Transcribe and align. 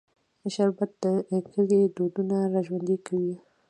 شربت 0.53 0.91
د 1.31 1.39
کلي 1.49 1.81
دودونه 1.95 2.37
راژوندي 2.53 2.97
کوي 3.07 3.35